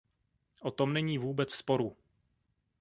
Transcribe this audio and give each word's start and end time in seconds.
O 0.61 0.71
tom 0.71 0.93
není 0.93 1.17
vůbec 1.17 1.53
sporu. 1.53 1.95